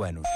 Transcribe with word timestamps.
anos. 0.00 0.26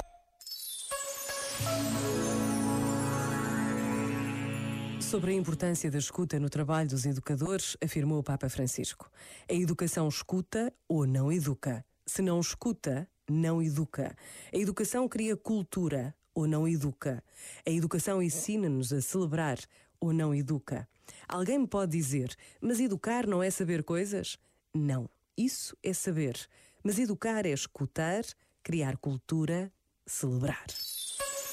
Sobre 5.00 5.30
a 5.30 5.34
importância 5.34 5.90
da 5.90 5.98
escuta 5.98 6.38
no 6.38 6.50
trabalho 6.50 6.90
dos 6.90 7.06
educadores, 7.06 7.77
afirmou 7.82 8.19
o 8.19 8.22
Papa 8.22 8.50
Francisco. 8.50 9.11
A 9.48 9.54
educação 9.54 10.08
escuta 10.08 10.72
ou 10.87 11.06
não 11.06 11.32
educa. 11.32 11.84
Se 12.04 12.21
não 12.21 12.38
escuta, 12.38 13.08
não 13.29 13.62
educa. 13.62 14.14
A 14.53 14.56
educação 14.58 15.08
cria 15.08 15.37
cultura 15.37 16.14
ou 16.34 16.46
não 16.46 16.68
educa. 16.68 17.25
A 17.66 17.70
educação 17.70 18.23
ensina-nos 18.23 18.93
a 18.93 19.00
celebrar 19.00 19.59
ou 19.98 20.12
não 20.12 20.34
educa. 20.34 20.86
Alguém 21.27 21.61
me 21.61 21.66
pode 21.66 21.93
dizer, 21.93 22.36
mas 22.61 22.79
educar 22.79 23.27
não 23.27 23.43
é 23.43 23.50
saber 23.50 23.82
coisas? 23.84 24.38
Não, 24.75 25.09
isso 25.36 25.75
é 25.82 25.95
saber. 25.95 26.36
Mas 26.84 26.98
educar 26.98 27.46
é 27.46 27.50
escutar, 27.50 28.23
criar 28.67 28.98
cultura, 28.98 29.73
celebrar. 30.05 30.66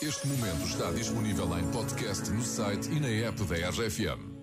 Este 0.02 0.28
momento 0.28 0.66
está 0.66 0.92
disponível 0.92 1.46
em 1.60 1.72
podcast 1.72 2.28
no 2.32 2.42
site 2.42 2.90
e 2.90 3.00
na 3.00 3.08
app 3.28 3.44
da 3.44 3.70
RFM. 3.70 4.34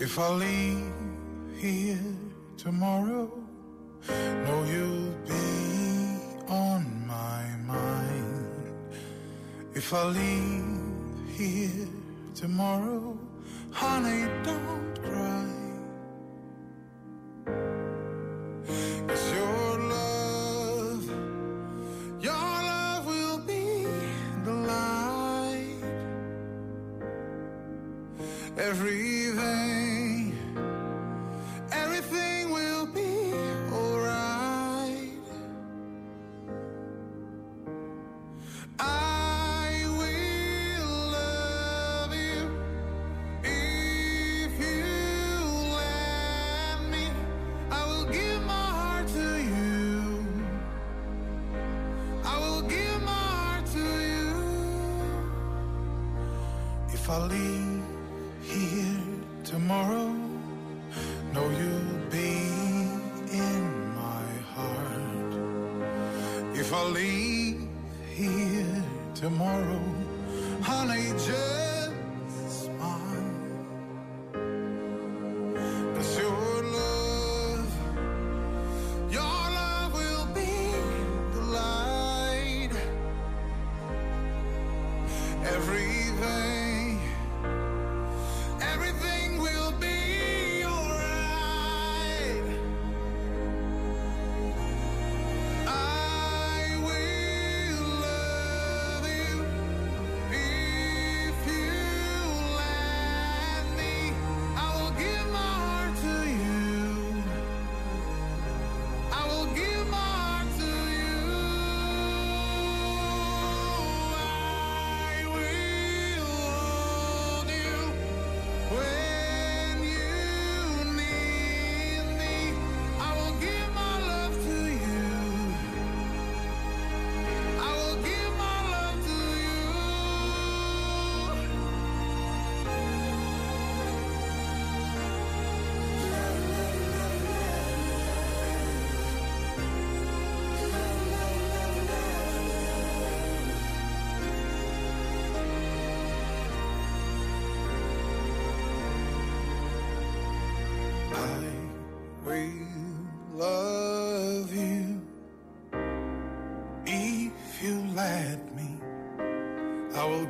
If 0.00 0.16
I 0.16 0.28
leave 0.28 0.94
here 1.60 1.98
tomorrow, 2.56 3.47
If 9.88 9.94
I 9.94 10.04
leave 10.04 11.38
here 11.38 11.88
tomorrow, 12.34 13.16
honey, 13.72 14.28
don't 14.44 14.94
cry. 15.02 15.48
'Cause 19.06 19.26
your 19.32 19.78
love, 19.94 21.04
your 22.20 22.48
love 22.70 23.06
will 23.06 23.38
be 23.52 23.86
the 24.44 24.56
light. 24.72 25.82
Everything, 28.58 29.67
If 57.08 57.14
I 57.14 57.20
leave 57.20 57.82
here 58.42 59.00
tomorrow, 59.42 60.12
know 61.32 61.48
you'll 61.58 62.10
be 62.10 62.36
in 63.32 63.94
my 63.94 64.28
heart. 64.54 65.32
If 66.54 66.70
I 66.74 66.82
leave 66.82 67.66
here 68.14 68.84
tomorrow, 69.14 69.80
honey, 70.60 71.12
just 71.12 71.67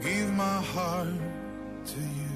give 0.03 0.32
my 0.32 0.62
heart 0.62 1.09
to 1.86 2.00
you. 2.00 2.28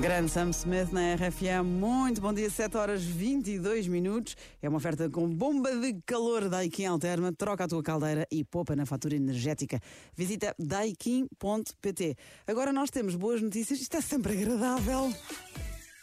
Grande 0.00 0.30
Sam 0.30 0.50
Smith 0.50 0.92
na 0.92 1.14
RFM, 1.14 1.64
muito 1.64 2.20
bom 2.20 2.32
dia, 2.32 2.50
7 2.50 2.76
horas 2.76 3.02
22 3.04 3.86
minutos. 3.86 4.36
É 4.60 4.68
uma 4.68 4.78
oferta 4.78 5.08
com 5.08 5.28
bomba 5.28 5.74
de 5.76 5.94
calor 6.04 6.48
Daikin 6.48 6.86
Alterna. 6.86 7.32
Troca 7.32 7.64
a 7.64 7.68
tua 7.68 7.82
caldeira 7.82 8.26
e 8.30 8.44
poupa 8.44 8.74
na 8.74 8.84
fatura 8.84 9.14
energética. 9.14 9.80
Visita 10.16 10.54
daikin.pt. 10.58 12.16
Agora 12.46 12.72
nós 12.72 12.90
temos 12.90 13.14
boas 13.14 13.40
notícias, 13.40 13.80
isto 13.80 13.96
é 13.96 14.00
sempre 14.00 14.32
agradável. 14.32 15.12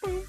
Pum, 0.01 0.23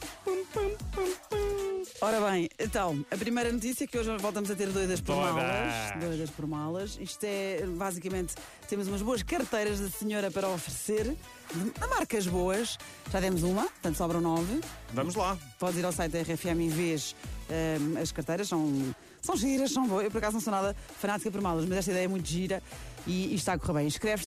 Ora 2.04 2.20
bem, 2.32 2.50
então, 2.58 3.06
a 3.12 3.16
primeira 3.16 3.52
notícia 3.52 3.84
é 3.84 3.86
que 3.86 3.96
hoje 3.96 4.08
nós 4.10 4.20
voltamos 4.20 4.50
a 4.50 4.56
ter 4.56 4.68
doidas 4.70 5.00
por 5.00 5.14
Todas. 5.14 5.34
malas. 5.34 6.00
Doidas 6.00 6.30
por 6.30 6.46
malas. 6.48 6.98
Isto 7.00 7.22
é, 7.22 7.64
basicamente, 7.64 8.34
temos 8.68 8.88
umas 8.88 9.00
boas 9.02 9.22
carteiras 9.22 9.78
da 9.78 9.88
senhora 9.88 10.28
para 10.28 10.48
oferecer, 10.48 11.14
de 11.54 11.88
marcas 11.88 12.26
boas. 12.26 12.76
Já 13.12 13.20
demos 13.20 13.44
uma, 13.44 13.62
portanto 13.66 13.94
sobram 13.94 14.20
nove. 14.20 14.60
Vamos 14.92 15.14
lá. 15.14 15.38
Podes 15.60 15.78
ir 15.78 15.84
ao 15.84 15.92
site 15.92 16.10
da 16.10 16.22
RFM 16.22 16.62
e 16.62 16.68
vês 16.70 17.14
ehm, 17.48 17.96
as 17.96 18.10
carteiras, 18.10 18.48
são, 18.48 18.92
são 19.20 19.36
giras, 19.36 19.70
são 19.70 19.86
boas. 19.86 20.02
Eu 20.04 20.10
por 20.10 20.18
acaso 20.18 20.34
não 20.34 20.40
sou 20.40 20.52
nada 20.52 20.74
fanática 21.00 21.30
por 21.30 21.40
malas, 21.40 21.64
mas 21.66 21.78
esta 21.78 21.92
ideia 21.92 22.06
é 22.06 22.08
muito 22.08 22.26
gira. 22.26 22.60
e, 23.06 23.28
e 23.28 23.34
está 23.36 23.52
a 23.52 23.58
correr 23.60 23.74
bem. 23.74 23.86
Escreves 23.86 24.20